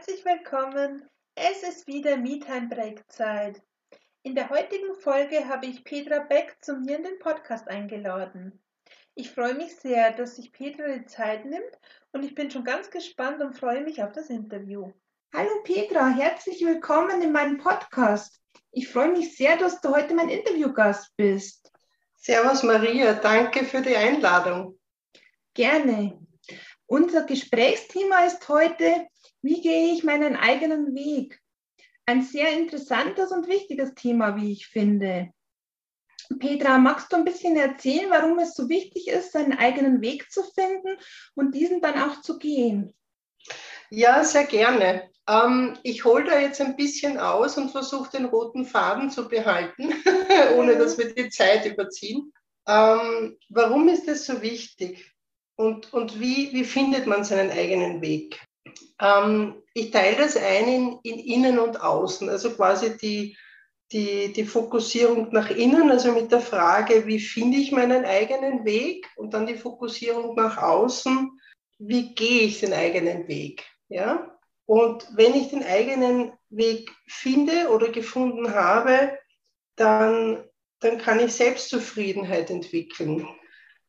[0.00, 1.06] Herzlich willkommen.
[1.34, 3.60] Es ist wieder MeTime Break Zeit.
[4.22, 8.64] In der heutigen Folge habe ich Petra Beck zu mir in den Podcast eingeladen.
[9.14, 11.78] Ich freue mich sehr, dass sich Petra die Zeit nimmt
[12.12, 14.90] und ich bin schon ganz gespannt und freue mich auf das Interview.
[15.34, 18.40] Hallo Petra, herzlich willkommen in meinem Podcast.
[18.72, 21.70] Ich freue mich sehr, dass du heute mein Interviewgast bist.
[22.16, 24.78] Servus Maria, danke für die Einladung.
[25.52, 26.26] Gerne.
[26.90, 29.06] Unser Gesprächsthema ist heute,
[29.42, 31.40] wie gehe ich meinen eigenen Weg?
[32.04, 35.30] Ein sehr interessantes und wichtiges Thema, wie ich finde.
[36.40, 40.42] Petra, magst du ein bisschen erzählen, warum es so wichtig ist, seinen eigenen Weg zu
[40.42, 40.98] finden
[41.36, 42.92] und diesen dann auch zu gehen?
[43.90, 45.08] Ja, sehr gerne.
[45.28, 49.94] Ähm, ich hole da jetzt ein bisschen aus und versuche den roten Faden zu behalten,
[50.56, 52.32] ohne dass wir die Zeit überziehen.
[52.66, 55.14] Ähm, warum ist das so wichtig?
[55.60, 58.40] Und, und wie, wie findet man seinen eigenen Weg?
[58.98, 63.36] Ähm, ich teile das ein in, in Innen und Außen, also quasi die,
[63.92, 69.06] die, die Fokussierung nach innen, also mit der Frage, wie finde ich meinen eigenen Weg
[69.16, 71.30] und dann die Fokussierung nach außen,
[71.78, 73.62] wie gehe ich den eigenen Weg.
[73.88, 74.34] Ja?
[74.64, 79.18] Und wenn ich den eigenen Weg finde oder gefunden habe,
[79.76, 80.42] dann,
[80.80, 83.28] dann kann ich Selbstzufriedenheit entwickeln.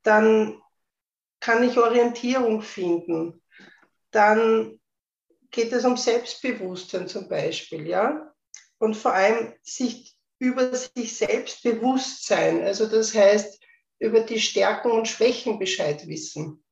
[0.04, 0.61] Dann
[1.42, 3.42] kann ich Orientierung finden.
[4.12, 4.80] Dann
[5.50, 8.34] geht es um Selbstbewusstsein zum Beispiel, ja.
[8.78, 12.64] Und vor allem sich über sich selbst bewusst sein.
[12.64, 13.62] Also das heißt,
[14.00, 16.64] über die Stärken und Schwächen Bescheid wissen.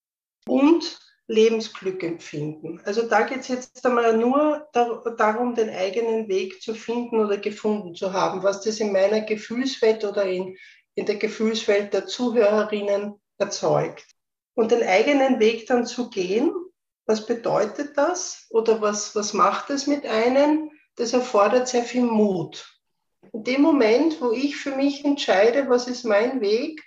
[0.47, 2.81] Und Lebensglück empfinden.
[2.85, 7.93] Also da geht es jetzt einmal nur darum, den eigenen Weg zu finden oder gefunden
[7.93, 10.57] zu haben, was das in meiner Gefühlswelt oder in,
[10.95, 14.07] in der Gefühlswelt der Zuhörerinnen erzeugt.
[14.59, 16.53] Und den eigenen Weg dann zu gehen,
[17.05, 20.69] was bedeutet das oder was, was macht es mit einem?
[20.97, 22.69] Das erfordert sehr viel Mut.
[23.31, 26.83] In dem Moment, wo ich für mich entscheide, was ist mein Weg,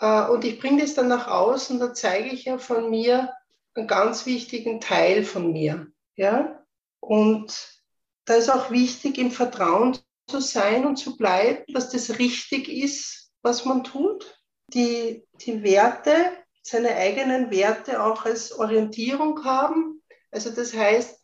[0.00, 3.32] äh, und ich bringe das dann nach außen, da zeige ich ja von mir,
[3.74, 5.86] einen ganz wichtigen Teil von mir.
[6.16, 6.62] Ja?
[7.00, 7.80] Und
[8.26, 13.32] da ist auch wichtig, im Vertrauen zu sein und zu bleiben, dass das richtig ist,
[13.40, 14.38] was man tut.
[14.74, 20.02] Die, die Werte, seine eigenen Werte auch als Orientierung haben.
[20.30, 21.18] Also das heißt,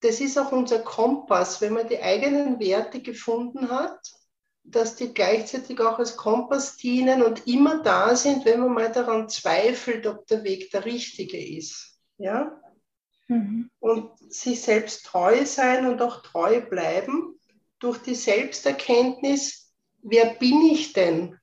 [0.00, 3.98] das ist auch unser Kompass, wenn man die eigenen Werte gefunden hat,
[4.62, 9.28] dass die gleichzeitig auch als Kompass dienen und immer da sind, wenn man mal daran
[9.28, 12.60] zweifelt, ob der Weg der richtige ist ja.
[13.28, 13.70] Mhm.
[13.78, 17.38] Und sich selbst treu sein und auch treu bleiben
[17.78, 19.72] durch die Selbsterkenntnis,
[20.02, 21.38] wer bin ich denn?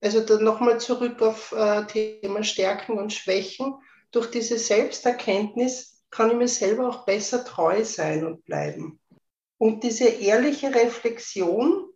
[0.00, 3.74] Also dann nochmal zurück auf äh, Thema Stärken und Schwächen.
[4.10, 9.00] Durch diese Selbsterkenntnis kann ich mir selber auch besser treu sein und bleiben.
[9.58, 11.88] Und diese ehrliche Reflexion,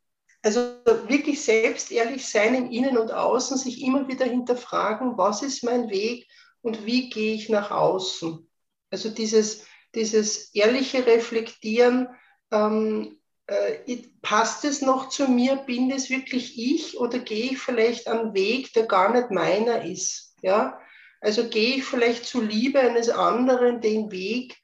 [0.43, 0.61] also
[1.09, 5.91] wirklich selbst ehrlich sein im Innen und Außen, sich immer wieder hinterfragen, was ist mein
[5.91, 6.27] Weg,
[6.63, 8.49] und wie gehe ich nach außen.
[8.91, 12.09] Also dieses, dieses ehrliche Reflektieren,
[12.51, 13.20] ähm,
[13.51, 18.33] äh, passt es noch zu mir, bin es wirklich ich oder gehe ich vielleicht einen
[18.33, 20.37] Weg, der gar nicht meiner ist.
[20.41, 20.79] Ja?
[21.21, 24.57] Also gehe ich vielleicht zu Liebe eines anderen den Weg,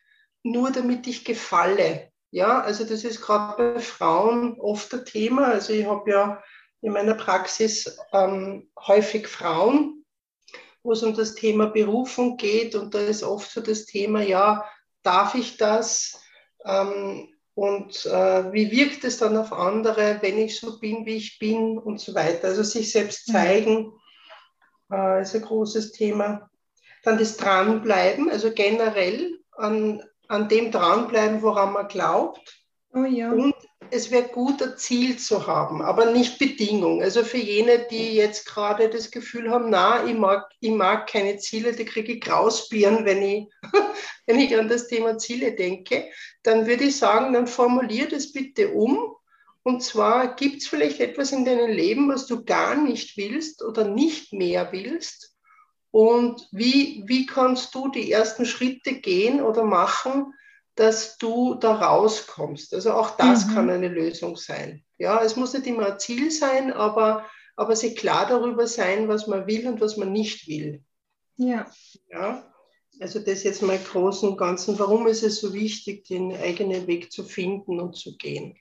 [0.43, 2.11] nur damit ich gefalle.
[2.31, 5.47] Ja, also das ist gerade bei Frauen oft ein Thema.
[5.47, 6.43] Also ich habe ja
[6.83, 10.05] in meiner Praxis ähm, häufig Frauen,
[10.83, 12.75] wo es um das Thema Berufung geht.
[12.75, 14.65] Und da ist oft so das Thema, ja,
[15.03, 16.21] darf ich das?
[16.65, 21.39] Ähm, und äh, wie wirkt es dann auf andere, wenn ich so bin, wie ich
[21.39, 22.49] bin und so weiter.
[22.49, 23.33] Also sich selbst mhm.
[23.33, 23.93] zeigen
[24.93, 26.51] äh, ist ein großes Thema.
[27.03, 32.63] Dann das Dranbleiben, also generell an, an dem Dranbleiben, woran man glaubt.
[32.93, 33.33] Oh ja.
[33.33, 33.56] Und
[33.91, 37.03] es wäre gut, ein Ziel zu haben, aber nicht Bedingung.
[37.03, 41.39] Also für jene, die jetzt gerade das Gefühl haben, na, ich mag, ich mag keine
[41.39, 43.49] Ziele, die kriege ich Grausbieren, wenn ich,
[44.27, 46.09] wenn ich an das Thema Ziele denke,
[46.43, 49.15] dann würde ich sagen, dann formulier das bitte um.
[49.63, 53.89] Und zwar gibt es vielleicht etwas in deinem Leben, was du gar nicht willst oder
[53.89, 55.35] nicht mehr willst.
[55.91, 60.35] Und wie, wie kannst du die ersten Schritte gehen oder machen,
[60.77, 62.75] dass du da rauskommst.
[62.75, 63.55] Also auch das mhm.
[63.55, 64.85] kann eine Lösung sein.
[64.99, 67.27] Ja, es muss nicht immer ein Ziel sein, aber,
[67.57, 70.85] aber sich klar darüber sein, was man will und was man nicht will.
[71.37, 71.71] Ja.
[72.11, 72.53] Ja.
[73.01, 74.79] Also das jetzt mal Großen und Ganzen.
[74.79, 78.57] Warum ist es so wichtig, den eigenen Weg zu finden und zu gehen?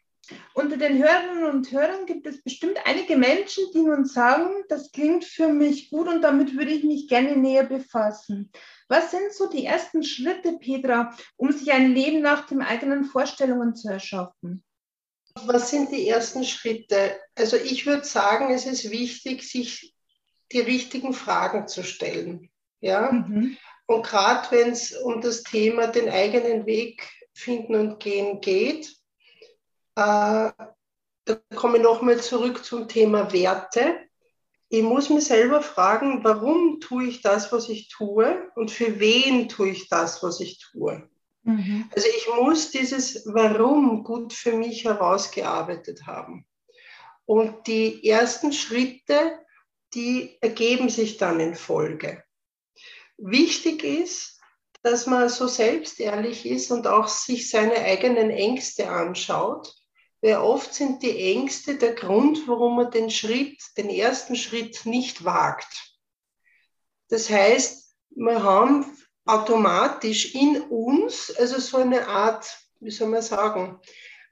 [0.54, 5.26] Unter den Hörerinnen und Hörern gibt es bestimmt einige Menschen, die nun sagen, das klingt
[5.26, 8.52] für mich gut und damit würde ich mich gerne näher befassen.
[8.88, 13.76] Was sind so die ersten Schritte, Petra, um sich ein Leben nach den eigenen Vorstellungen
[13.76, 14.64] zu erschaffen?
[15.46, 17.20] Was sind die ersten Schritte?
[17.36, 19.94] Also ich würde sagen, es ist wichtig, sich
[20.52, 22.50] die richtigen Fragen zu stellen.
[22.80, 23.12] Ja?
[23.12, 23.58] Mhm.
[23.88, 28.96] Und gerade wenn es um das Thema den eigenen Weg finden und gehen geht,
[29.96, 30.52] äh,
[31.26, 34.00] da komme ich nochmal zurück zum Thema Werte.
[34.70, 39.50] Ich muss mir selber fragen, warum tue ich das, was ich tue und für wen
[39.50, 41.08] tue ich das, was ich tue.
[41.44, 41.90] Mhm.
[41.96, 46.46] Also ich muss dieses Warum gut für mich herausgearbeitet haben.
[47.26, 49.40] Und die ersten Schritte,
[49.94, 52.24] die ergeben sich dann in Folge.
[53.18, 54.40] Wichtig ist,
[54.84, 59.74] dass man so selbstehrlich ist und auch sich seine eigenen Ängste anschaut
[60.26, 65.24] weil oft sind die Ängste der Grund, warum man den Schritt, den ersten Schritt nicht
[65.24, 65.94] wagt.
[67.10, 68.86] Das heißt, wir haben
[69.26, 73.80] automatisch in uns, also so eine Art, wie soll man sagen,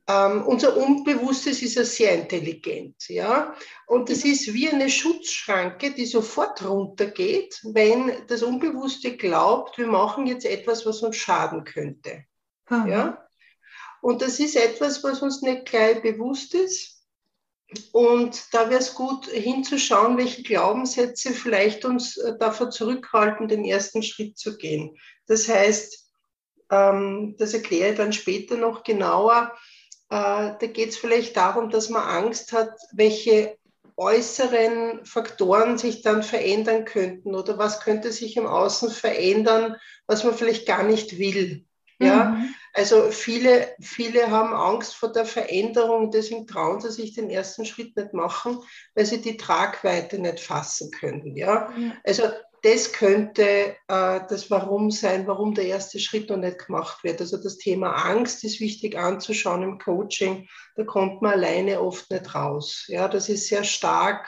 [0.07, 3.53] ähm, unser Unbewusstes ist ja sehr intelligent, ja.
[3.85, 10.25] Und das ist wie eine Schutzschranke, die sofort runtergeht, wenn das Unbewusste glaubt, wir machen
[10.25, 12.25] jetzt etwas, was uns schaden könnte.
[12.65, 12.87] Aha.
[12.87, 13.22] Ja.
[14.03, 17.05] Und das ist etwas, was uns nicht gleich bewusst ist.
[17.93, 24.03] Und da wäre es gut hinzuschauen, welche Glaubenssätze vielleicht uns äh, davor zurückhalten, den ersten
[24.03, 24.97] Schritt zu gehen.
[25.25, 26.05] Das heißt,
[26.69, 29.53] ähm, das erkläre ich dann später noch genauer.
[30.09, 33.57] Äh, da geht es vielleicht darum, dass man Angst hat, welche
[33.95, 39.77] äußeren Faktoren sich dann verändern könnten oder was könnte sich im Außen verändern,
[40.07, 41.65] was man vielleicht gar nicht will.
[42.05, 42.55] Ja, mhm.
[42.73, 47.95] also viele, viele haben Angst vor der Veränderung, deswegen trauen sie sich den ersten Schritt
[47.95, 48.59] nicht machen,
[48.95, 51.35] weil sie die Tragweite nicht fassen können.
[51.35, 51.93] Ja, mhm.
[52.03, 52.23] also
[52.63, 53.75] das könnte äh,
[54.29, 57.19] das Warum sein, warum der erste Schritt noch nicht gemacht wird.
[57.19, 60.47] Also das Thema Angst ist wichtig anzuschauen im Coaching.
[60.77, 62.85] Da kommt man alleine oft nicht raus.
[62.87, 64.25] Ja, das ist sehr stark.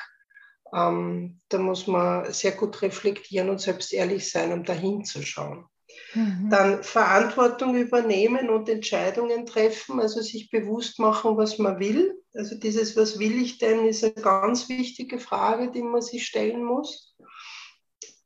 [0.74, 5.66] Ähm, da muss man sehr gut reflektieren und selbst ehrlich sein, um da hinzuschauen.
[6.16, 6.50] Mhm.
[6.50, 12.22] Dann Verantwortung übernehmen und Entscheidungen treffen, also sich bewusst machen, was man will.
[12.34, 16.64] Also dieses, was will ich denn, ist eine ganz wichtige Frage, die man sich stellen
[16.64, 17.16] muss.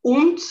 [0.01, 0.41] Und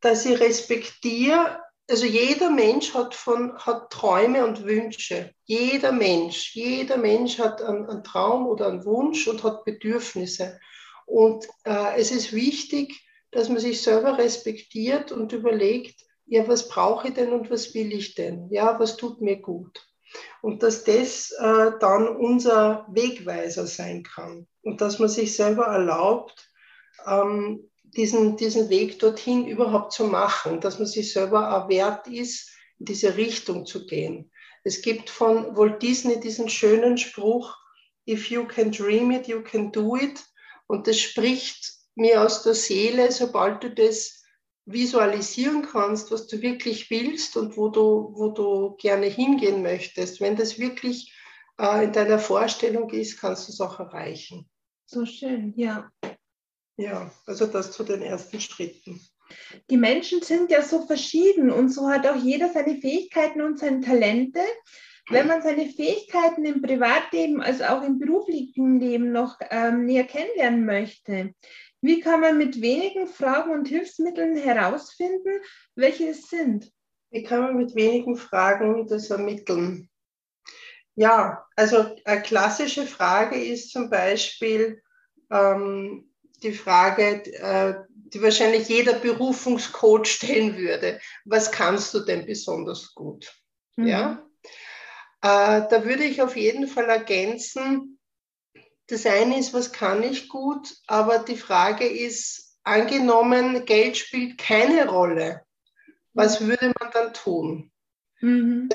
[0.00, 5.32] dass ich respektiere, also jeder Mensch hat, von, hat Träume und Wünsche.
[5.44, 10.58] Jeder Mensch, jeder Mensch hat einen, einen Traum oder einen Wunsch und hat Bedürfnisse.
[11.06, 17.08] Und äh, es ist wichtig, dass man sich selber respektiert und überlegt, ja, was brauche
[17.08, 18.48] ich denn und was will ich denn?
[18.50, 19.86] Ja, was tut mir gut?
[20.40, 26.50] Und dass das äh, dann unser Wegweiser sein kann und dass man sich selber erlaubt,
[27.06, 32.50] ähm, diesen, diesen Weg dorthin überhaupt zu machen, dass man sich selber auch wert ist,
[32.78, 34.30] in diese Richtung zu gehen.
[34.64, 37.56] Es gibt von Walt Disney diesen schönen Spruch,
[38.08, 40.20] If you can dream it, you can do it.
[40.66, 44.21] Und das spricht mir aus der Seele, sobald du das
[44.64, 50.20] visualisieren kannst, was du wirklich willst und wo du, wo du gerne hingehen möchtest.
[50.20, 51.12] Wenn das wirklich
[51.58, 54.48] äh, in deiner Vorstellung ist, kannst du es auch erreichen.
[54.86, 55.90] So schön, ja.
[56.76, 59.00] Ja, also das zu den ersten Schritten.
[59.70, 63.80] Die Menschen sind ja so verschieden und so hat auch jeder seine Fähigkeiten und seine
[63.80, 64.40] Talente.
[65.08, 70.64] Wenn man seine Fähigkeiten im Privatleben als auch im beruflichen Leben noch ähm, näher kennenlernen
[70.64, 71.34] möchte,
[71.82, 75.42] wie kann man mit wenigen Fragen und Hilfsmitteln herausfinden,
[75.74, 76.72] welche es sind?
[77.10, 79.90] Wie kann man mit wenigen Fragen das ermitteln?
[80.94, 84.82] Ja, also eine klassische Frage ist zum Beispiel
[85.30, 86.10] ähm,
[86.42, 91.00] die Frage, äh, die wahrscheinlich jeder Berufungscoach stellen würde.
[91.24, 93.32] Was kannst du denn besonders gut?
[93.76, 93.86] Mhm.
[93.86, 94.26] Ja,
[95.22, 97.98] äh, da würde ich auf jeden Fall ergänzen,
[98.88, 104.88] das eine ist, was kann ich gut, aber die Frage ist, angenommen, Geld spielt keine
[104.88, 105.42] Rolle,
[106.14, 106.48] was mhm.
[106.48, 107.72] würde man dann tun?
[108.20, 108.68] Mhm.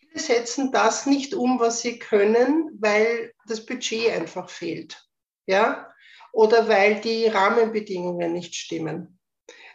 [0.00, 5.06] Viele setzen das nicht um, was sie können, weil das Budget einfach fehlt.
[5.46, 5.92] Ja?
[6.32, 9.18] Oder weil die Rahmenbedingungen nicht stimmen.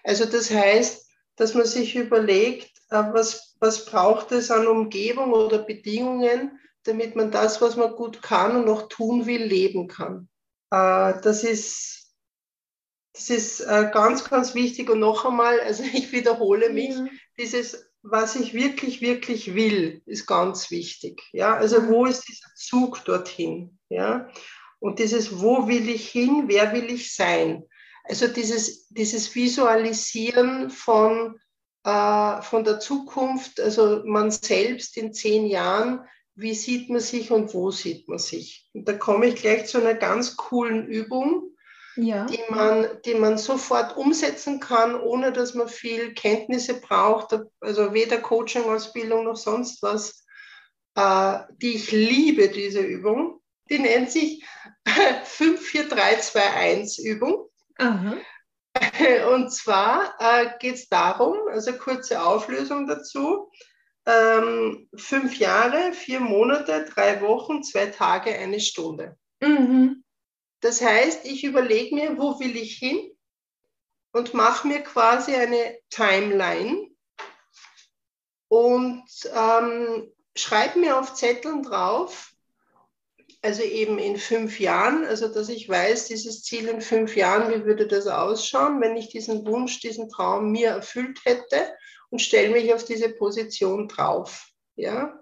[0.04, 5.60] Also das heißt, dass man sich überlegt, äh, was, was braucht es an Umgebung oder
[5.60, 10.30] Bedingungen, damit man das, was man gut kann und noch tun will, leben kann.
[10.72, 12.16] Äh, das ist,
[13.14, 14.90] das ist äh, ganz, ganz wichtig.
[14.90, 17.08] Und noch einmal, also ich wiederhole mich, ja.
[17.38, 21.22] dieses was ich wirklich, wirklich will, ist ganz wichtig.
[21.34, 23.78] Ja, also wo ist dieser Zug dorthin?
[23.90, 24.30] Ja,
[24.80, 27.64] und dieses, wo will ich hin, wer will ich sein?
[28.04, 31.40] Also dieses, dieses Visualisieren von,
[31.84, 36.04] äh, von der Zukunft, also man selbst in zehn Jahren,
[36.36, 38.70] wie sieht man sich und wo sieht man sich?
[38.74, 41.52] Und da komme ich gleich zu einer ganz coolen Übung,
[41.96, 42.26] ja.
[42.26, 48.18] die, man, die man sofort umsetzen kann, ohne dass man viel Kenntnisse braucht, also weder
[48.18, 50.26] Coaching-Ausbildung noch sonst was,
[50.96, 53.42] äh, die ich liebe, diese Übung.
[53.70, 54.46] Die nennt sich
[54.86, 57.48] 54321 Übung.
[57.78, 58.18] Aha.
[59.34, 63.52] Und zwar äh, geht es darum, also kurze Auflösung dazu,
[64.06, 69.18] ähm, fünf Jahre, vier Monate, drei Wochen, zwei Tage, eine Stunde.
[69.42, 70.04] Mhm.
[70.62, 73.12] Das heißt, ich überlege mir, wo will ich hin
[74.12, 76.90] und mache mir quasi eine Timeline
[78.48, 79.04] und
[79.34, 82.32] ähm, schreibe mir auf Zetteln drauf,
[83.42, 87.66] also eben in fünf Jahren, also dass ich weiß, dieses Ziel in fünf Jahren, wie
[87.66, 91.74] würde das ausschauen, wenn ich diesen Wunsch, diesen Traum mir erfüllt hätte
[92.12, 94.48] und stelle mich auf diese Position drauf.
[94.76, 95.18] Ja?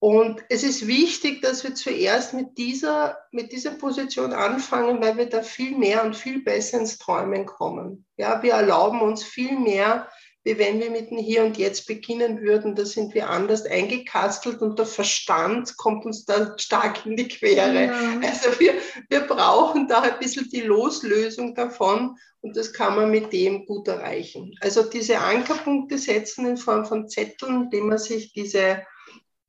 [0.00, 5.30] Und es ist wichtig, dass wir zuerst mit dieser, mit dieser Position anfangen, weil wir
[5.30, 8.04] da viel mehr und viel besser ins Träumen kommen.
[8.18, 10.10] Ja, wir erlauben uns viel mehr,
[10.44, 12.74] wie wenn wir mit dem Hier und Jetzt beginnen würden.
[12.74, 17.86] Da sind wir anders eingekastelt und der Verstand kommt uns da stark in die Quere.
[17.86, 18.20] Ja.
[18.22, 18.74] Also wir,
[19.08, 23.88] wir brauchen da ein bisschen die Loslösung davon und das kann man mit dem gut
[23.88, 24.54] erreichen.
[24.60, 28.82] Also diese Ankerpunkte setzen in Form von Zetteln, indem man sich diese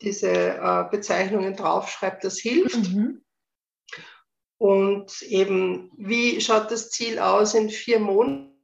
[0.02, 2.92] diese äh, Bezeichnungen draufschreibt, das hilft.
[2.92, 3.22] Mhm.
[4.58, 8.55] Und eben, wie schaut das Ziel aus in vier Monaten,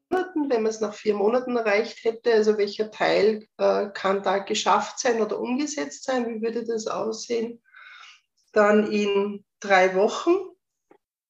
[0.51, 2.34] wenn man es nach vier Monaten erreicht hätte?
[2.34, 6.27] Also welcher Teil äh, kann da geschafft sein oder umgesetzt sein?
[6.27, 7.62] Wie würde das aussehen?
[8.51, 10.36] Dann in drei Wochen,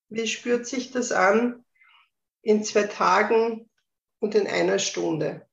[0.10, 1.64] wie spürt sich das an?
[2.42, 3.70] In zwei Tagen
[4.20, 5.48] und in einer Stunde.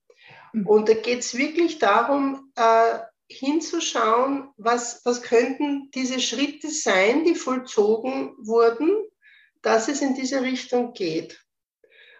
[0.53, 0.67] Mhm.
[0.67, 2.99] Und da geht es wirklich darum, äh,
[3.31, 8.91] hinzuschauen, was, was könnten diese Schritte sein, die vollzogen wurden,
[9.63, 11.45] dass es in diese Richtung geht.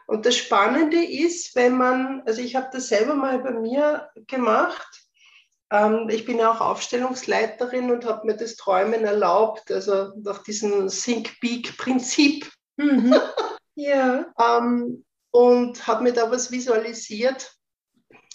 [0.09, 5.07] Und das Spannende ist, wenn man, also ich habe das selber mal bei mir gemacht,
[5.71, 10.89] ähm, ich bin ja auch Aufstellungsleiterin und habe mir das Träumen erlaubt, also nach diesem
[10.89, 12.51] Think-Peak-Prinzip.
[12.77, 13.15] Mhm.
[13.81, 14.27] Ja.
[14.41, 17.53] ähm, und habe mir da was visualisiert,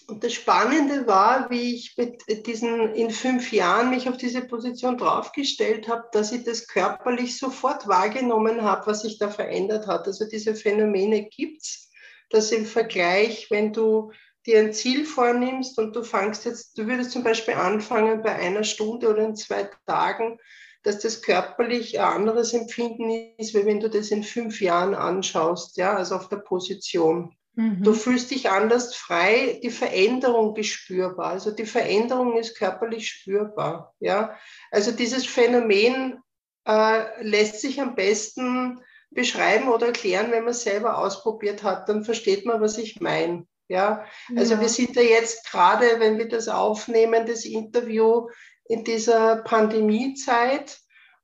[0.07, 4.98] und das Spannende war, wie ich mit diesen in fünf Jahren mich auf diese Position
[4.98, 10.05] draufgestellt habe, dass ich das körperlich sofort wahrgenommen habe, was sich da verändert hat.
[10.07, 11.89] Also diese Phänomene gibt es,
[12.29, 14.12] dass im Vergleich, wenn du
[14.45, 18.63] dir ein Ziel vornimmst und du fangst jetzt, du würdest zum Beispiel anfangen bei einer
[18.63, 20.38] Stunde oder in zwei Tagen,
[20.83, 25.77] dass das körperlich ein anderes Empfinden ist, wie wenn du das in fünf Jahren anschaust,
[25.77, 27.36] ja, also auf der Position.
[27.55, 27.83] Mhm.
[27.83, 31.27] Du fühlst dich anders frei, die Veränderung ist spürbar.
[31.31, 33.93] Also die Veränderung ist körperlich spürbar.
[34.00, 34.38] Ja?
[34.72, 36.19] Also dieses Phänomen
[36.67, 38.81] äh, lässt sich am besten
[39.12, 41.88] beschreiben oder erklären, wenn man es selber ausprobiert hat.
[41.89, 43.45] Dann versteht man, was ich meine.
[43.67, 44.05] Ja?
[44.36, 44.62] Also ja.
[44.62, 48.27] wir sind ja jetzt gerade, wenn wir das aufnehmen, das Interview
[48.65, 50.79] in dieser Pandemiezeit.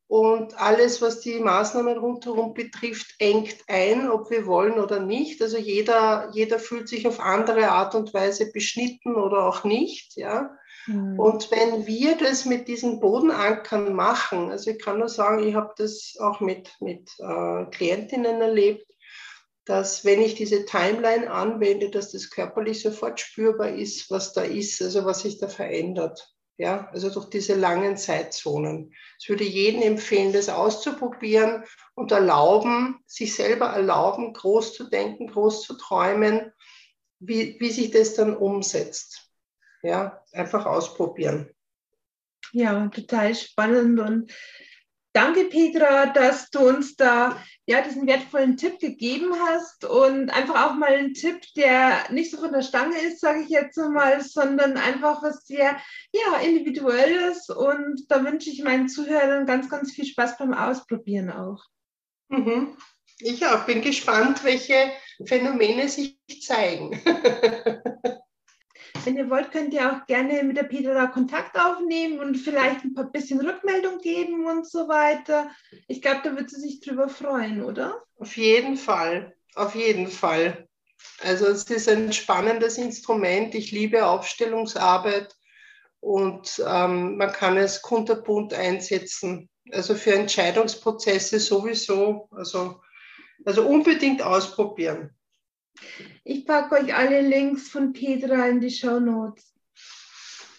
[0.09, 5.39] Und alles, was die Maßnahmen rundherum betrifft, engt ein, ob wir wollen oder nicht.
[5.39, 10.17] Also jeder, jeder fühlt sich auf andere Art und Weise beschnitten oder auch nicht.
[10.17, 10.49] Ja?
[10.87, 11.19] Mhm.
[11.19, 15.75] Und wenn wir das mit diesen Bodenankern machen, also ich kann nur sagen, ich habe
[15.77, 18.87] das auch mit, mit äh, Klientinnen erlebt,
[19.65, 24.81] dass wenn ich diese Timeline anwende, dass das körperlich sofort spürbar ist, was da ist,
[24.81, 26.33] also was sich da verändert.
[26.59, 28.93] Ja, also durch diese langen Zeitzonen.
[29.17, 31.63] Ich würde jedem empfehlen, das auszuprobieren
[31.95, 36.51] und erlauben, sich selber erlauben, groß zu denken, groß zu träumen,
[37.19, 39.31] wie, wie sich das dann umsetzt.
[39.83, 41.49] Ja, einfach ausprobieren.
[42.51, 44.33] Ja, total spannend und
[45.13, 50.75] Danke, Petra, dass du uns da ja, diesen wertvollen Tipp gegeben hast und einfach auch
[50.75, 54.77] mal ein Tipp, der nicht so von der Stange ist, sage ich jetzt mal, sondern
[54.77, 55.77] einfach was sehr
[56.11, 57.49] ja, individuelles.
[57.49, 61.63] Und da wünsche ich meinen Zuhörern ganz, ganz viel Spaß beim Ausprobieren auch.
[62.29, 62.77] Mhm.
[63.19, 64.91] Ich auch bin gespannt, welche
[65.25, 67.01] Phänomene sich zeigen.
[69.03, 72.93] Wenn ihr wollt, könnt ihr auch gerne mit der Petra Kontakt aufnehmen und vielleicht ein
[72.93, 75.49] paar bisschen Rückmeldung geben und so weiter.
[75.87, 78.03] Ich glaube, da wird sie sich drüber freuen, oder?
[78.17, 80.67] Auf jeden Fall, auf jeden Fall.
[81.21, 83.55] Also es ist ein spannendes Instrument.
[83.55, 85.33] Ich liebe Aufstellungsarbeit
[85.99, 89.49] und ähm, man kann es kunterbunt einsetzen.
[89.71, 92.27] Also für Entscheidungsprozesse sowieso.
[92.31, 92.81] Also,
[93.45, 95.15] also unbedingt ausprobieren.
[96.23, 99.53] Ich packe euch alle Links von Petra in die Show Notes.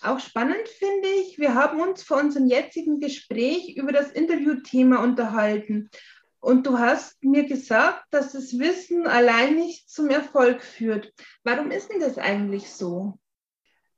[0.02, 5.90] Auch spannend finde ich, wir haben uns vor unserem jetzigen Gespräch über das Interviewthema unterhalten.
[6.40, 11.12] Und du hast mir gesagt, dass das Wissen allein nicht zum Erfolg führt.
[11.44, 13.18] Warum ist denn das eigentlich so?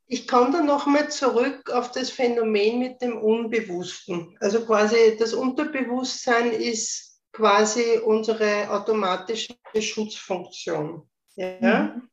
[0.09, 4.37] Ich komme dann nochmal zurück auf das Phänomen mit dem Unbewussten.
[4.41, 11.09] Also quasi das Unterbewusstsein ist quasi unsere automatische Schutzfunktion.
[11.37, 11.95] Ja?
[11.95, 12.09] Mhm.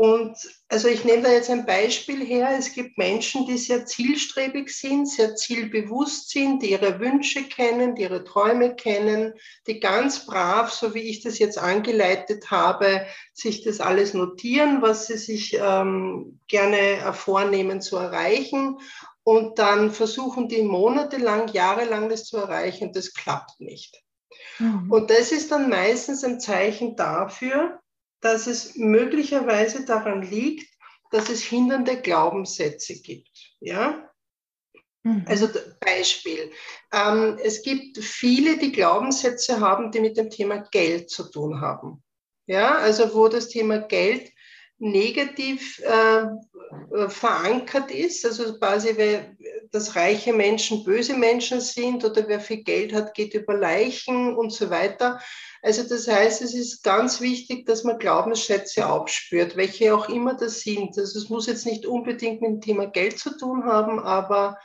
[0.00, 0.34] Und
[0.70, 2.56] also ich nehme da jetzt ein Beispiel her.
[2.58, 8.04] Es gibt Menschen, die sehr zielstrebig sind, sehr zielbewusst sind, die ihre Wünsche kennen, die
[8.04, 9.34] ihre Träume kennen,
[9.66, 15.06] die ganz brav, so wie ich das jetzt angeleitet habe, sich das alles notieren, was
[15.06, 18.78] sie sich ähm, gerne vornehmen zu erreichen.
[19.22, 22.94] Und dann versuchen die monatelang, jahrelang das zu erreichen.
[22.94, 24.02] Das klappt nicht.
[24.58, 24.90] Mhm.
[24.90, 27.80] Und das ist dann meistens ein Zeichen dafür,
[28.20, 30.68] dass es möglicherweise daran liegt,
[31.10, 33.30] dass es hindernde Glaubenssätze gibt.
[33.60, 34.10] Ja?
[35.02, 35.24] Mhm.
[35.26, 35.48] Also
[35.80, 36.50] Beispiel.
[36.92, 42.02] Ähm, es gibt viele, die Glaubenssätze haben, die mit dem Thema Geld zu tun haben.
[42.46, 44.30] Ja, also wo das Thema Geld
[44.78, 48.96] negativ äh, äh verankert ist, also quasi,
[49.72, 54.52] dass reiche Menschen böse Menschen sind oder wer viel Geld hat, geht über Leichen und
[54.52, 55.20] so weiter.
[55.62, 60.60] Also das heißt, es ist ganz wichtig, dass man Glaubensschätze aufspürt, welche auch immer das
[60.60, 60.98] sind.
[60.98, 64.58] Also es muss jetzt nicht unbedingt mit dem Thema Geld zu tun haben, aber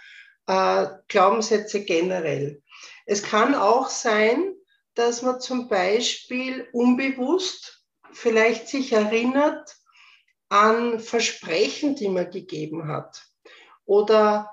[0.48, 2.62] äh, Glaubenssätze generell.
[3.06, 4.56] Es kann auch sein,
[4.96, 9.76] dass man zum Beispiel unbewusst vielleicht sich erinnert
[10.50, 13.26] an Versprechen, die man gegeben hat
[13.86, 14.52] oder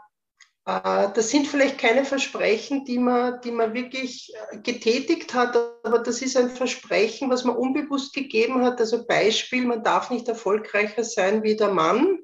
[0.65, 6.23] das sind vielleicht keine Versprechen, die man, die man wirklich äh, getätigt hat, aber das
[6.23, 8.79] ist ein Versprechen, was man unbewusst gegeben hat.
[8.79, 12.21] Also Beispiel, man darf nicht erfolgreicher sein wie der Mann,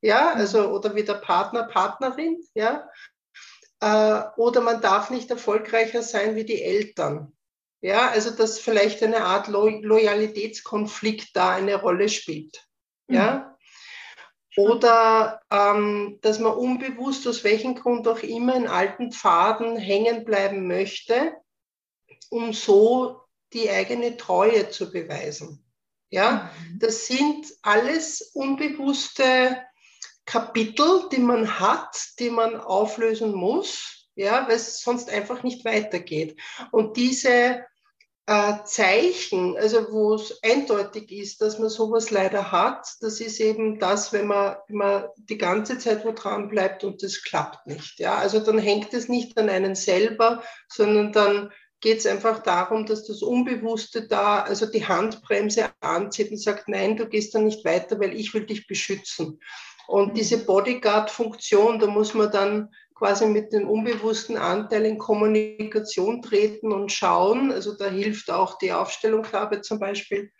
[0.00, 0.40] ja, mhm.
[0.40, 2.88] also oder wie der Partner, Partnerin, ja,
[3.80, 7.32] äh, oder man darf nicht erfolgreicher sein wie die Eltern.
[7.82, 12.66] Ja, also dass vielleicht eine Art Lo Loyalitätskonflikt da eine Rolle spielt.
[13.08, 13.55] Ja.
[14.56, 20.66] Oder ähm, dass man unbewusst, aus welchem Grund auch immer, in alten Pfaden hängen bleiben
[20.66, 21.34] möchte,
[22.30, 23.20] um so
[23.52, 25.62] die eigene Treue zu beweisen.
[26.08, 26.78] Ja, mhm.
[26.78, 29.62] das sind alles unbewusste
[30.24, 36.40] Kapitel, die man hat, die man auflösen muss, ja, weil es sonst einfach nicht weitergeht.
[36.72, 37.64] Und diese
[38.26, 43.78] äh, Zeichen, also wo es eindeutig ist, dass man sowas leider hat, das ist eben
[43.78, 48.00] das, wenn man, wenn man die ganze Zeit wo dran bleibt und das klappt nicht.
[48.00, 48.16] Ja?
[48.16, 53.06] Also dann hängt es nicht an einen selber, sondern dann geht es einfach darum, dass
[53.06, 58.00] das Unbewusste da, also die Handbremse anzieht und sagt, nein, du gehst da nicht weiter,
[58.00, 59.38] weil ich will dich beschützen.
[59.86, 60.14] Und mhm.
[60.14, 66.90] diese Bodyguard-Funktion, da muss man dann quasi mit dem unbewussten Anteil in Kommunikation treten und
[66.90, 67.52] schauen.
[67.52, 70.32] Also da hilft auch die Aufstellungsarbeit zum Beispiel,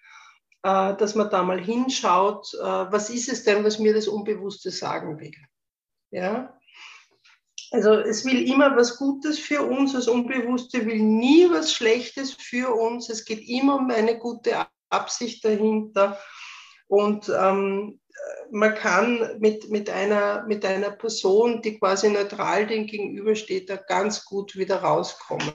[0.63, 4.71] äh, dass man da mal hinschaut, äh, was ist es denn, was mir das Unbewusste
[4.71, 5.35] sagen will.
[6.11, 6.59] Ja?
[7.73, 12.75] Also es will immer was Gutes für uns, das Unbewusste will nie was Schlechtes für
[12.75, 13.11] uns.
[13.11, 16.19] Es geht immer um eine gute Absicht dahinter.
[16.89, 18.01] Und ähm,
[18.51, 24.25] man kann mit, mit, einer, mit einer Person, die quasi neutral dem gegenübersteht, da ganz
[24.25, 25.53] gut wieder rauskommen.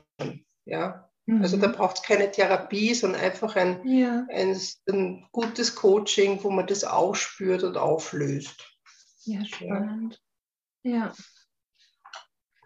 [0.66, 1.10] Ja?
[1.26, 1.42] Mhm.
[1.42, 1.74] Also da mhm.
[1.74, 4.26] braucht es keine Therapie, sondern einfach ein, ja.
[4.30, 4.58] ein,
[4.90, 8.68] ein, gutes Coaching, wo man das aufspürt und auflöst.
[9.24, 10.22] Ja, spannend.
[10.84, 10.92] Ja.
[10.92, 11.14] ja.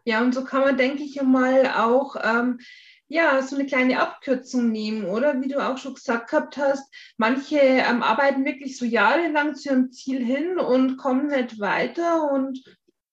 [0.07, 2.59] Ja, und so kann man, denke ich, mal auch ähm,
[3.07, 5.41] ja, so eine kleine Abkürzung nehmen, oder?
[5.41, 6.83] Wie du auch schon gesagt gehabt hast,
[7.17, 12.63] manche ähm, arbeiten wirklich so jahrelang zu ihrem Ziel hin und kommen nicht weiter und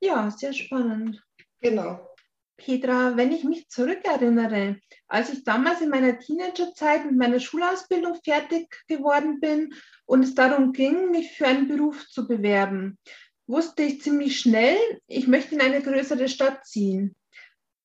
[0.01, 1.23] ja, sehr spannend.
[1.61, 2.09] Genau.
[2.57, 4.79] Petra, wenn ich mich zurückerinnere,
[5.09, 9.75] als ich damals in meiner Teenagerzeit mit meiner Schulausbildung fertig geworden bin
[10.07, 12.99] und es darum ging, mich für einen Beruf zu bewerben,
[13.47, 17.17] wusste ich ziemlich schnell, ich möchte in eine größere Stadt ziehen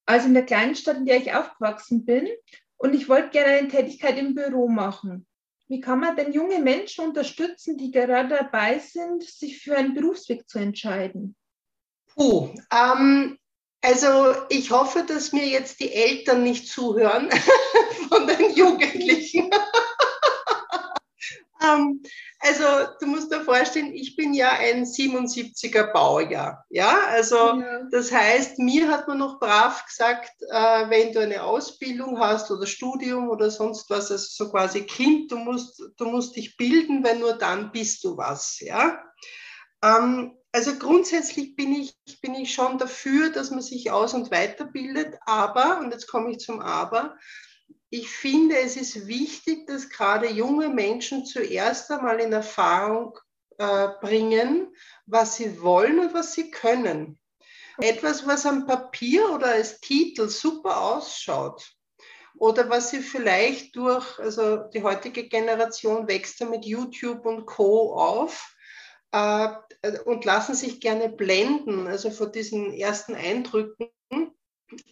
[0.08, 2.28] also in der kleinen Stadt, in der ich aufgewachsen bin.
[2.78, 5.28] Und ich wollte gerne eine Tätigkeit im Büro machen.
[5.68, 10.48] Wie kann man denn junge Menschen unterstützen, die gerade dabei sind, sich für einen Berufsweg
[10.48, 11.36] zu entscheiden?
[12.16, 13.38] Puh, ähm,
[13.82, 17.30] also ich hoffe, dass mir jetzt die Eltern nicht zuhören
[18.10, 19.52] von den Jugendlichen.
[21.60, 22.04] Ähm,
[22.40, 22.64] also
[23.00, 26.66] du musst dir vorstellen, ich bin ja ein 77er Baujahr.
[26.70, 27.84] Ja, also ja.
[27.92, 32.68] das heißt, mir hat man noch brav gesagt, äh, wenn du eine Ausbildung hast oder
[32.68, 37.18] Studium oder sonst was, also so quasi Kind, du musst, du musst dich bilden, weil
[37.18, 38.60] nur dann bist du was.
[38.60, 39.02] Ja.
[39.84, 45.16] Ähm, also grundsätzlich bin ich, bin ich schon dafür, dass man sich aus- und weiterbildet,
[45.26, 47.16] aber, und jetzt komme ich zum Aber,
[47.90, 53.18] ich finde, es ist wichtig, dass gerade junge Menschen zuerst einmal in Erfahrung
[53.58, 57.18] äh, bringen, was sie wollen und was sie können.
[57.80, 61.72] Etwas, was am Papier oder als Titel super ausschaut
[62.36, 67.94] oder was sie vielleicht durch, also die heutige Generation wächst ja mit YouTube und Co
[67.94, 68.56] auf
[69.12, 69.50] äh,
[70.06, 73.90] und lassen sich gerne blenden, also vor diesen ersten Eindrücken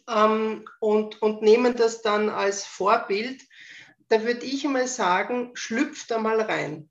[0.08, 3.41] ähm, und, und nehmen das dann als Vorbild,
[4.10, 6.89] da würde ich mal sagen, schlüpft da mal rein.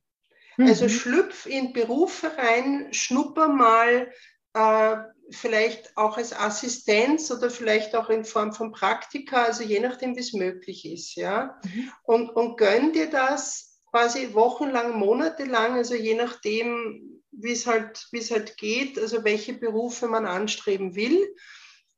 [0.56, 0.66] Mhm.
[0.66, 4.12] Also schlüpf in Berufe rein, schnupper mal
[4.54, 4.96] äh,
[5.30, 10.20] vielleicht auch als Assistenz oder vielleicht auch in Form von Praktika, also je nachdem, wie
[10.20, 11.58] es möglich ist, ja.
[11.64, 11.90] Mhm.
[12.04, 18.18] Und, und gönn dir das quasi wochenlang, monatelang, also je nachdem, wie es halt, wie
[18.18, 21.34] es halt geht, also welche Berufe man anstreben will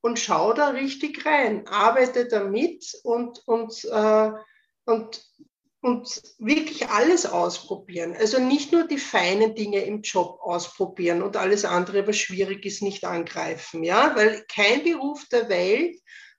[0.00, 4.30] und schau da richtig rein, arbeite damit und, und, äh,
[4.84, 5.24] und,
[5.80, 8.14] und wirklich alles ausprobieren.
[8.18, 12.82] Also nicht nur die feinen Dinge im Job ausprobieren und alles andere, was schwierig ist,
[12.82, 13.82] nicht angreifen.
[13.82, 14.14] Ja?
[14.14, 15.96] Weil kein Beruf der Welt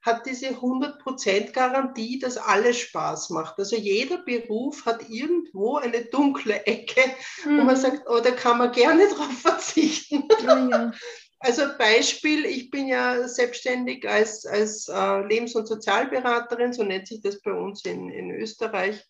[0.07, 3.59] hat diese 100% Garantie, dass alles Spaß macht.
[3.59, 7.01] Also jeder Beruf hat irgendwo eine dunkle Ecke,
[7.45, 7.59] mhm.
[7.59, 7.81] wo man mhm.
[7.81, 10.23] sagt, oh, da kann man gerne drauf verzichten.
[10.43, 10.91] Ja, ja.
[11.39, 17.21] Also Beispiel, ich bin ja selbstständig als, als äh, Lebens- und Sozialberaterin, so nennt sich
[17.21, 19.03] das bei uns in, in Österreich,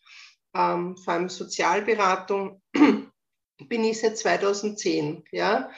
[0.54, 5.24] ähm, vor allem Sozialberatung, bin ich seit 2010.
[5.32, 5.70] Ja?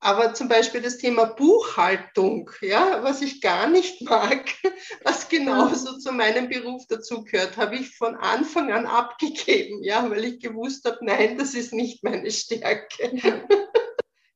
[0.00, 4.50] Aber zum Beispiel das Thema Buchhaltung, ja, was ich gar nicht mag,
[5.04, 10.40] was genauso zu meinem Beruf dazugehört, habe ich von Anfang an abgegeben, ja, weil ich
[10.40, 13.12] gewusst habe, nein, das ist nicht meine Stärke.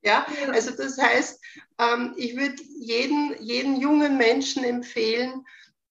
[0.02, 0.26] Ja.
[0.52, 1.40] Also das heißt,
[1.78, 5.44] ähm, ich würde jeden, jeden jungen Menschen empfehlen,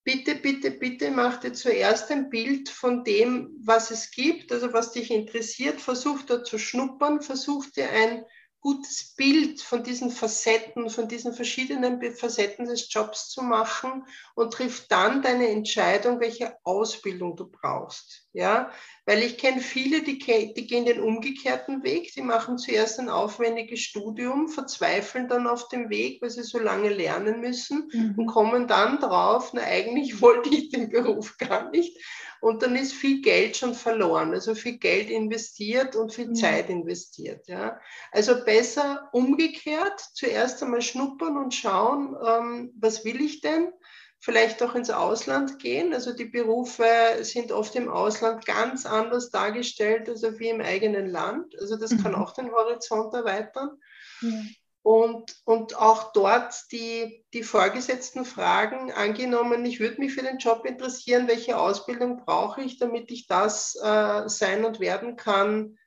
[0.03, 4.93] bitte, bitte, bitte mach dir zuerst ein Bild von dem, was es gibt, also was
[4.93, 8.23] dich interessiert, versuch da zu schnuppern, versuch dir ein
[8.61, 14.87] gutes Bild von diesen Facetten, von diesen verschiedenen Facetten des Jobs zu machen und triff
[14.87, 18.26] dann deine Entscheidung, welche Ausbildung du brauchst.
[18.37, 18.69] Ja,
[19.07, 23.79] weil ich kenne viele, die, die gehen den umgekehrten Weg, die machen zuerst ein aufwendiges
[23.79, 28.13] Studium, verzweifeln dann auf dem Weg, weil sie so lange lernen müssen mhm.
[28.15, 31.97] und kommen dann drauf, na eigentlich wollte ich den Beruf gar nicht
[32.41, 36.35] und dann ist viel Geld schon verloren, also viel Geld investiert und viel mhm.
[36.35, 37.47] Zeit investiert.
[37.47, 37.79] Ja.
[38.11, 43.71] Also besser umgekehrt, zuerst einmal schnuppern und schauen, ähm, was will ich denn?
[44.19, 45.93] Vielleicht auch ins Ausland gehen.
[45.93, 46.85] Also die Berufe
[47.21, 51.55] sind oft im Ausland ganz anders dargestellt, also wie im eigenen Land.
[51.59, 52.03] Also das mhm.
[52.03, 53.79] kann auch den Horizont erweitern.
[54.21, 54.55] Mhm.
[54.81, 60.65] Und, und auch dort die, die Vorgesetzten fragen, angenommen, ich würde mich für den Job
[60.65, 65.77] interessieren, welche Ausbildung brauche ich, damit ich das äh, sein und werden kann,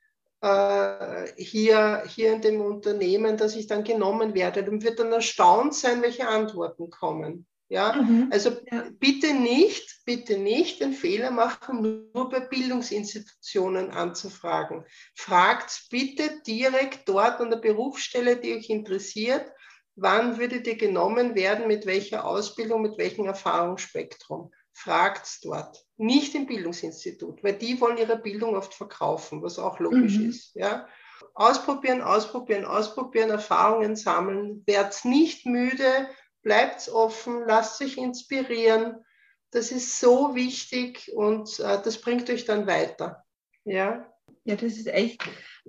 [0.41, 4.69] äh, hier, hier in dem Unternehmen, dass ich dann genommen werde.
[4.69, 7.47] Und wird dann erstaunt sein, welche Antworten kommen.
[7.71, 8.27] Ja, mhm.
[8.33, 8.83] also ja.
[8.99, 14.83] bitte nicht, bitte nicht den Fehler machen, nur bei Bildungsinstitutionen anzufragen.
[15.15, 19.49] Fragt bitte direkt dort an der Berufsstelle, die euch interessiert,
[19.95, 24.51] wann würdet ihr genommen werden, mit welcher Ausbildung, mit welchem Erfahrungsspektrum.
[24.73, 30.17] Fragt dort, nicht im Bildungsinstitut, weil die wollen ihre Bildung oft verkaufen, was auch logisch
[30.17, 30.29] mhm.
[30.31, 30.53] ist.
[30.55, 30.89] Ja?
[31.35, 36.09] Ausprobieren, ausprobieren, ausprobieren, Erfahrungen sammeln, werdet nicht müde,
[36.41, 39.03] bleibt offen, lasst sich inspirieren.
[39.51, 43.23] Das ist so wichtig und äh, das bringt euch dann weiter.
[43.63, 44.07] Ja.
[44.43, 45.23] Ja, das ist echt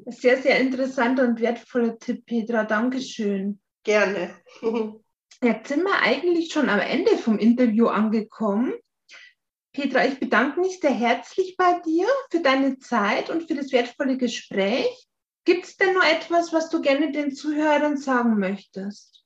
[0.07, 2.65] ein sehr, sehr interessanter und wertvoller Tipp, Petra.
[2.65, 3.61] Dankeschön.
[3.83, 4.35] Gerne.
[5.43, 8.73] Jetzt sind wir eigentlich schon am Ende vom Interview angekommen.
[9.73, 14.17] Petra, ich bedanke mich sehr herzlich bei dir für deine Zeit und für das wertvolle
[14.17, 15.09] Gespräch.
[15.45, 19.22] Gibt es denn noch etwas, was du gerne den Zuhörern sagen möchtest?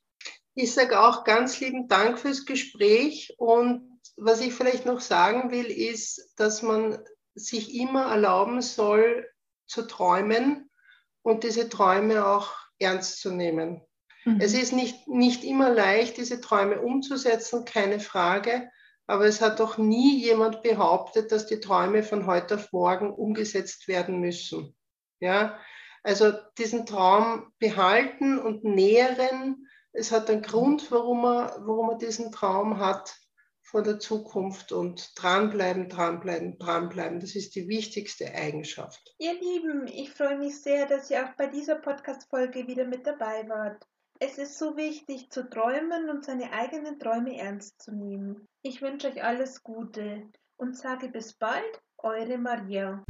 [0.59, 5.67] Ich sage auch ganz lieben Dank fürs Gespräch und was ich vielleicht noch sagen will,
[5.67, 6.97] ist, dass man
[7.35, 9.29] sich immer erlauben soll
[9.67, 10.71] zu träumen
[11.21, 13.83] und diese Träume auch ernst zu nehmen.
[14.25, 14.41] Mhm.
[14.41, 18.67] Es ist nicht, nicht immer leicht, diese Träume umzusetzen, keine Frage,
[19.05, 23.87] aber es hat doch nie jemand behauptet, dass die Träume von heute auf morgen umgesetzt
[23.87, 24.75] werden müssen.
[25.19, 25.59] Ja,
[26.01, 29.66] also diesen Traum behalten und nähren.
[29.97, 33.15] Es hat einen Grund, warum man, warum man diesen Traum hat
[33.63, 37.19] von der Zukunft und dranbleiben, dranbleiben, dranbleiben.
[37.19, 39.15] Das ist die wichtigste Eigenschaft.
[39.17, 43.49] Ihr Lieben, ich freue mich sehr, dass ihr auch bei dieser Podcast-Folge wieder mit dabei
[43.49, 43.87] wart.
[44.19, 48.47] Es ist so wichtig zu träumen und seine eigenen Träume ernst zu nehmen.
[48.61, 53.03] Ich wünsche euch alles Gute und sage bis bald, eure Maria.